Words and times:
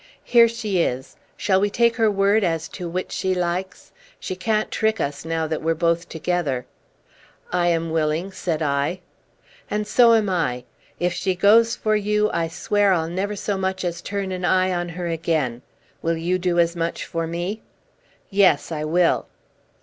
"Here 0.23 0.47
she 0.47 0.81
is. 0.81 1.15
Shall 1.37 1.61
we 1.61 1.69
take 1.69 1.95
her 1.97 2.09
word 2.09 2.43
as 2.43 2.67
to 2.69 2.89
which 2.89 3.11
she 3.11 3.35
likes? 3.35 3.91
She 4.19 4.35
can't 4.35 4.71
trick 4.71 4.99
us 4.99 5.23
now 5.25 5.45
that 5.45 5.61
we're 5.61 5.75
both 5.75 6.09
together." 6.09 6.65
"I 7.51 7.67
am 7.67 7.91
willing," 7.91 8.31
said 8.31 8.63
I. 8.63 9.01
"And 9.69 9.85
so 9.85 10.15
am 10.15 10.27
I. 10.27 10.63
If 10.99 11.13
she 11.13 11.35
goes 11.35 11.75
for 11.75 11.95
you, 11.95 12.31
I 12.33 12.47
swear 12.47 12.93
I'll 12.93 13.09
never 13.09 13.35
so 13.35 13.59
much 13.59 13.85
as 13.85 14.01
turn 14.01 14.31
an 14.31 14.43
eye 14.43 14.73
on 14.73 14.89
her 14.89 15.05
again. 15.05 15.61
Will 16.01 16.17
you 16.17 16.39
do 16.39 16.57
as 16.57 16.75
much 16.75 17.05
for 17.05 17.27
me?" 17.27 17.61
"Yes, 18.31 18.71
I 18.71 18.83
will." 18.83 19.27